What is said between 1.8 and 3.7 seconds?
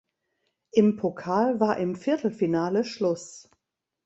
Viertelfinale Schluss.